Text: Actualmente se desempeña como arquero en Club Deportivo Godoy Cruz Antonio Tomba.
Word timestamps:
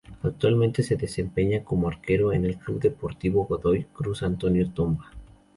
Actualmente 0.23 0.81
se 0.81 0.95
desempeña 0.95 1.63
como 1.63 1.87
arquero 1.87 2.33
en 2.33 2.51
Club 2.53 2.79
Deportivo 2.81 3.45
Godoy 3.45 3.83
Cruz 3.93 4.23
Antonio 4.23 4.67
Tomba. 4.71 5.11